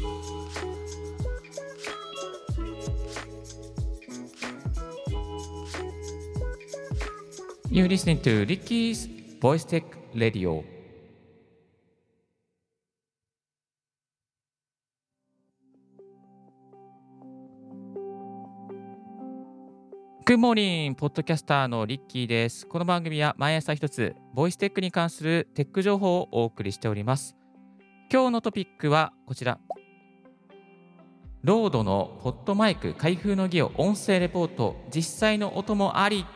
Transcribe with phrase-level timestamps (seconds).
[0.00, 0.06] You
[7.86, 9.06] listening to Ricky's
[9.40, 9.84] Voice Tech
[10.14, 10.64] Radio.
[20.24, 20.94] Good morning!
[20.94, 22.66] ポッドキャスターのリッキーです。
[22.66, 27.36] この番組は毎朝一つ、ボイステックに関するテック情報をお送りしております。
[28.10, 29.60] 今日のトピックはこちら。
[31.42, 36.26] ロードのポッドマイク開封の儀を音声レポート、実際の音もあり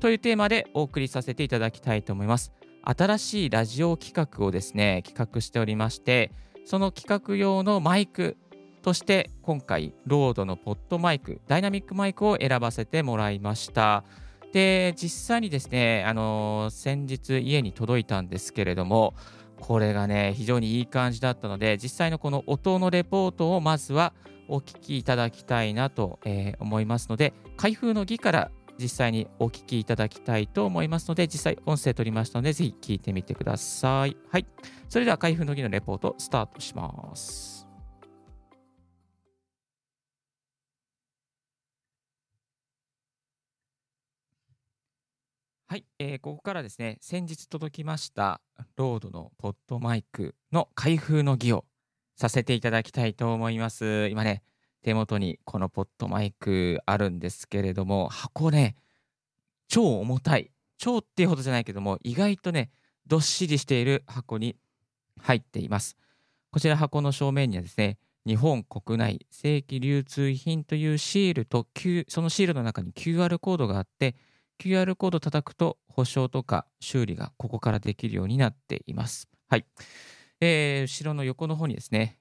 [0.00, 2.50] というテーマでお送りさせていただきたいと思います。
[2.82, 6.32] 新しいラジオ企画をですね、企画しておりまして、
[6.64, 8.38] その企画用のマイク
[8.80, 14.02] として今回、ロードのポッドマイク、ダイナミックマイクを選ばせてもらいました。
[14.50, 19.12] で、実際にですね、あの先日家に届いたんですけれども、
[19.60, 24.12] これがね、非常にいい感じだったので、実際のこの音のレポートをまずは
[24.48, 34.16] お聞きいただきたいなと、え思いますので、開封の儀から実際にお聞きいただきたいと思いますので、実際音声取りましたので、ぜひ聞いてみてください。
[34.30, 34.46] はい。
[34.88, 37.57] それでは開封の儀のレポートスタートします。
[45.70, 48.40] はい、えーここからですね、先日届きました
[48.76, 51.66] ロードのポッドマイクの開封の儀を
[52.16, 54.08] させていただきたいと思います。
[54.08, 54.42] 今ね、
[54.82, 58.76] 手元にこのポッドマイクあるんですけれども、箱ね、
[59.68, 60.50] 超重たい。
[60.78, 62.70] 超っていうほどじゃないけども、意外とね、
[63.06, 64.56] どっしりしている箱に
[65.20, 65.98] 入っています。
[66.50, 74.14] こちら箱の正面にはですね、日本国内正規流通品というシールと、Q- そのシールの中に QR コードがあって、
[74.58, 79.28] QR コード叩くと保証とか修理がここからできるようになっています。
[79.48, 79.64] はい。
[80.40, 82.18] えー後ろの横の方にですね、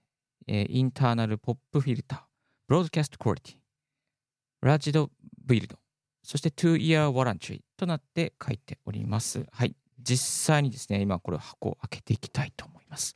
[0.47, 2.19] えーインターナルポップフィルター、
[2.67, 3.55] ブロードキャストクオリティ、
[4.61, 5.09] ラジド
[5.45, 5.77] ビルド、
[6.23, 9.45] そして 2-year warranty となって書いております。
[9.51, 9.75] はい。
[9.99, 13.15] 実際にですね、今これ箱を開けていきたいと思います。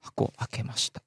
[0.00, 1.02] 箱を開けました。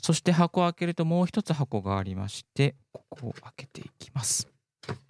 [0.00, 4.48] そして箱を開けるともう一つ箱がありまして、ここを開けていきます。
[4.86, 5.02] はい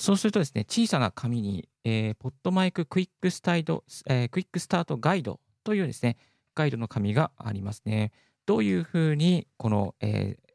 [0.00, 6.16] そうするとですね、小さな紙に、えー PodMic クイックスタイド、えークイックスタートガイドというですね、
[6.54, 8.10] ガイドの紙がありますね。
[8.46, 10.50] どういうふうにこの、えー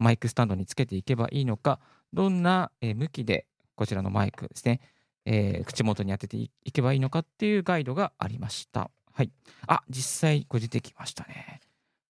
[0.00, 1.78] マイクスタンドにつけていけばいいのか、
[2.12, 4.80] どんな、えー向きでこちらのマイクですね、
[5.26, 8.90] えー口元に当てていいけばいいのかっていうガイドがありました。
[9.12, 9.30] はい。
[9.68, 11.60] あ、実際これ出てきましたね。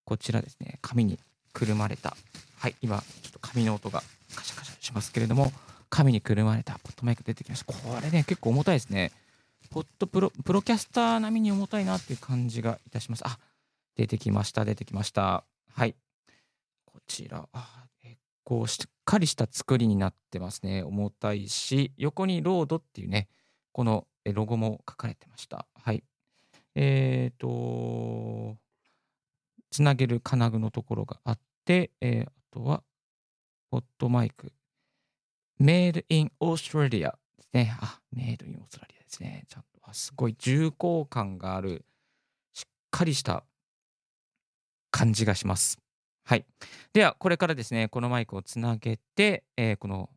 [0.06, 1.18] こちらですね、紙に
[1.52, 2.16] くるまれた。
[2.56, 4.02] はい、今ちょっと紙の音が
[4.34, 5.52] カシャカシャしますけれども、
[5.98, 7.72] 紙にくるまれた PodMic 出てきました。
[7.72, 9.10] これね、結構重たいですね。
[9.68, 13.26] ポッドプロ Procaster 並みに重たいなっていう感じがいたします。
[13.26, 13.36] あ、
[13.96, 15.42] 出てきました、出てきました。
[15.72, 15.96] はい。
[16.84, 20.84] こちら、あ結構しっかりした作りになってますね。
[20.84, 23.26] 重たいし、横に RODE っていうね、
[23.72, 25.66] このロゴも書かれてました。
[25.74, 26.04] はい。
[26.76, 28.56] えっ、と、
[29.72, 32.84] つなげる金具のところがあって、えーあとは、
[33.68, 34.52] ポッドマイク。
[35.60, 37.76] Made in Australia ですね。
[37.80, 39.44] あ、Made in Australia ですね。
[39.48, 41.84] ちゃんと、すごい重厚感がある、
[42.52, 43.44] しっかりした
[44.90, 45.78] 感じがします。
[46.24, 46.46] はい。
[46.92, 50.10] では、これからですね、このマイクをつなげて、えーこの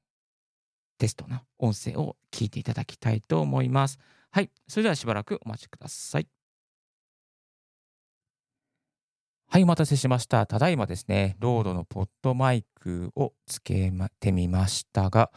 [0.97, 3.97] テストの音声を聞いていただきたいと思います。
[4.29, 4.51] はい。
[4.67, 6.27] それではしばらくお待ちください。
[9.53, 10.45] はい、お待たせしました。
[10.45, 13.91] ただいまですね、ロードのポッドマイクをつけ
[14.21, 15.29] てみましたが、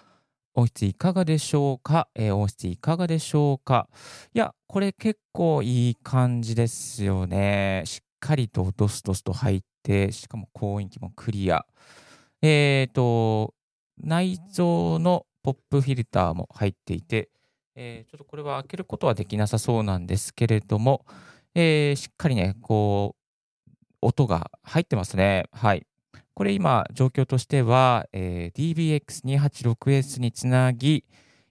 [0.54, 3.88] 音質いかがでしょうか、えー音質いかがでしょうか？
[4.32, 7.82] いや、これ結構いい感じですよね。
[7.86, 11.66] しっかりとドスドスと入って、しかも高音域もクリア。
[12.40, 13.52] えっ、と、
[14.00, 17.30] 内蔵のポップフィルターも入っていて、
[17.74, 21.04] えーちょっとこれは開けることはできなさそうなんですけれども、
[21.56, 23.23] えーしっかりね、こう、
[24.04, 25.44] 音が入ってますね。
[25.52, 25.86] はい。
[26.34, 31.04] これ今、状況としては、えー DBX286S につなぎ、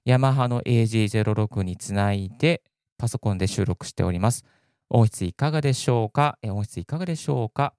[0.06, 2.62] ヤマハの AG06 につないで、
[2.98, 4.44] パソコンで収録しております。
[4.90, 7.74] 音質いかがでしょうか、えー音質いかがでしょうか？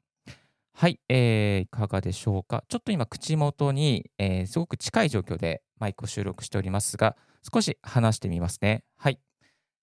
[0.73, 2.65] はい、えーいかがでしょうか？
[2.69, 7.17] ちょっと今、口元に、えーすごく近い状況でマイクを収録しておりますが、
[7.53, 8.83] 少し離してみますね。
[8.97, 9.21] はい。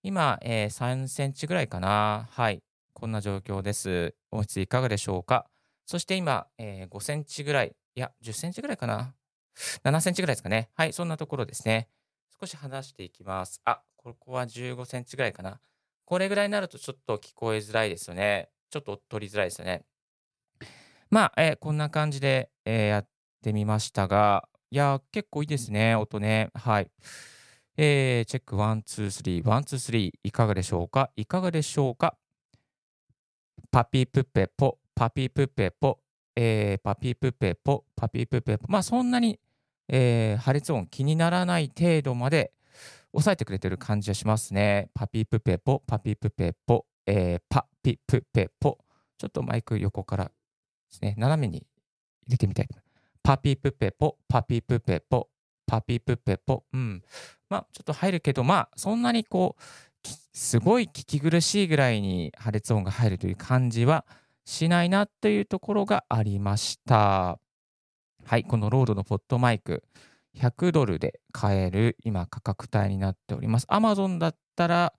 [0.03, 2.27] 今、えー3センチぐらいかな。
[2.31, 2.61] はい。
[2.93, 4.15] こんな状況です。
[4.31, 5.47] 音質いかがでしょうか？
[5.85, 9.15] そして今、えー5センチぐらい、いや、10センチぐらいかな
[9.83, 10.69] ？7センチぐらいですかね。
[10.75, 11.89] はい、そんなところですね。
[12.39, 13.61] 少し離していきます。
[13.65, 15.59] あ、ここは15センチぐらいかな。
[16.05, 18.49] これぐらいになるとちょっと聞こえづらいですよね。
[18.69, 19.83] ちょっと取りづらいですよね。
[21.09, 23.07] まあ、えーこんな感じで、えーやっ
[23.44, 26.49] てみましたが、いや、結構いいですね、音ね。
[26.53, 26.89] はい。
[27.77, 31.11] えーチェック1、2、3、1、2、3、いかがでしょうか？
[31.15, 32.17] いかがでしょうか？
[33.71, 35.97] パピプペポ、パピープペポ、
[36.35, 38.65] えーパピープペポ、パピープペポ。
[38.68, 39.39] まあ、そんなに、
[39.88, 42.51] えー破裂音気にならない程度まで
[43.13, 44.89] 抑えてくれてる感じがしますね。
[44.94, 48.77] パピープペポ、パピープペポ、えーパピープペポ。
[49.18, 50.31] ちょっとマイク横からで
[50.89, 51.59] すね、斜めに
[52.27, 52.68] 入れてみたい。
[53.23, 55.29] パピープペポ、パピープペポ、
[55.65, 56.65] パピープペポ。
[56.73, 57.01] うん。
[57.50, 59.62] まあ、ちょっと入るけど、まあ、そんなにこう、
[60.33, 64.06] すごい聞き苦しいぐらいに破裂音が入るという感じは
[64.45, 67.39] しないなというところがありました。
[68.25, 69.83] はい、この RODE の PodMic、
[70.38, 73.68] 100ドルで買える今価格帯になっております。
[73.68, 74.94] Amazon だったら、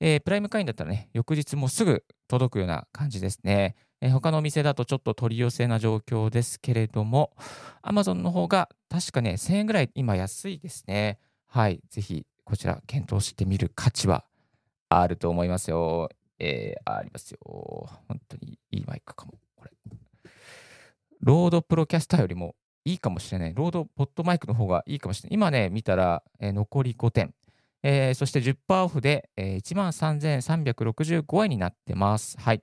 [0.00, 3.76] えープライム会員だったらね、翌日もすぐ届くような感じですね。
[4.00, 7.32] えー他のお店だとちょっと取り寄せな状況ですけれども、
[7.82, 11.18] Amazon の方が確かね、1000円ぐらい今安いですね。
[11.46, 14.24] はい、ぜひこちら検討してみる価値は
[15.00, 16.08] あると思いますよ。
[16.38, 17.38] えーありますよ。
[18.08, 19.70] 本当にいいマイクかも、これ。
[21.20, 23.54] RODE Procaster よりもいいかもしれない。
[23.54, 25.34] RODE PodMic の方がいいかもしれない。
[25.34, 27.34] 今ね、見たら、えー残り5点。
[27.84, 32.38] えーそして10%オフで、えー、13,365円になってます。
[32.40, 32.62] はい。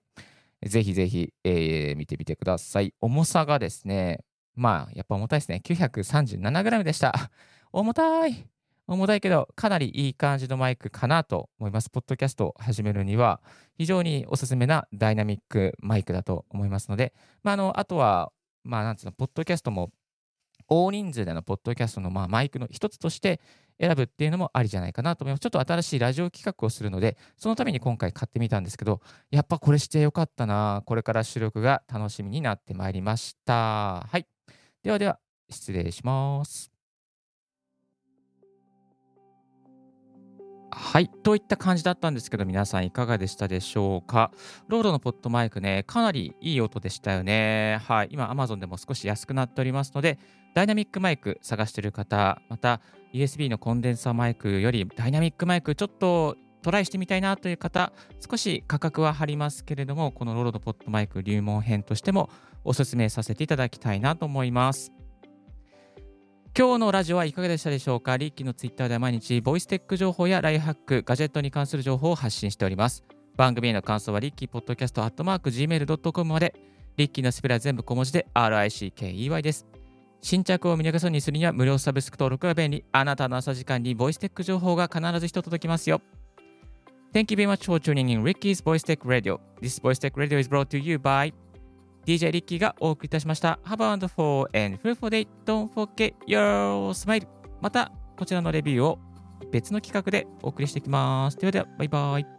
[0.64, 2.94] ぜひぜひ、えー見てみてください。
[3.00, 4.20] 重さがですね、
[4.56, 5.62] まあ、やっぱ重たいですね。
[5.64, 7.14] 937g でした。
[7.72, 8.59] 重たい。
[8.90, 11.92] 重たいけど、かなりいい感じのマイクかなと思います。
[11.92, 13.40] ポッドキャストを始めるには、
[13.78, 17.14] 非常におすすめなダイナミックマイクだと思いますので、
[17.44, 18.32] まあ、あのあとは、
[18.64, 19.92] まあ、なんつうの、ポッドキャストも、
[20.68, 23.40] 大人数でのポッドキャストの、まあ、マイクの一つとして
[23.80, 25.42] 選ぶっていうのもありじゃないかなと思います。
[25.42, 30.82] ちょっと新しいラジオ企画をするので、そのために今回買ってみたんですけど、やっぱこれしてよかったな。
[30.88, 34.08] これから収録が楽しみになってまいりました。
[34.10, 34.26] はい。
[34.82, 35.20] ではでは、
[35.52, 36.79] 失礼します。
[40.72, 41.10] はい。
[41.10, 44.32] といった感じだったんですけど、皆さんいかがでしたでしょうか？
[44.68, 47.80] RODE の PodMic ね、かなりいい音でしたよね。
[47.84, 48.10] はい。
[48.12, 50.20] 今、Amazon でも少し安くなっておりますので、
[50.54, 52.82] ダイナミックマイク探してる方、また
[53.14, 57.92] USB のコンデンサーマイクよりダイナミックマイクちょっとトライしてみたいなという方、
[58.28, 62.30] 少し価格は張りますけれども、この RODE の PodMic 入門編としても
[62.64, 64.92] お勧めさせていただきたいなと思います。
[66.58, 68.18] 今日のラジオはいかがでしたでしょうか？
[68.18, 73.04] リッキーのツイッターでは毎日ボイステック情報やライフハック、ガジェットに関する情報を発信しております。
[73.38, 76.54] 番組への感想はリッキーポッドキャストアットマーク Gmail.com まで、
[76.98, 79.66] リッキーのスペルは全部小文字で RICKEY です。
[80.22, 82.84] 新着を見逃さずにするには無料サブスク登録が便利。
[82.92, 86.02] あなたの朝時間にボイステック情報が必ず一つ届きますよ。
[87.14, 89.40] Thank you very much for tuning in Ricky's Voice Tech Radio.
[89.62, 91.32] This Voice Tech Radio is brought to you by
[92.10, 93.60] DJ リッキーがお送りいたしました。
[93.64, 95.28] Have a wonderful and fruitful day.
[95.46, 97.28] Don't forget your smile.
[97.62, 99.00] またこちらのレビューを
[99.52, 101.38] 別の企画でお送りしていきます。
[101.38, 102.39] ではでは、バイバイ。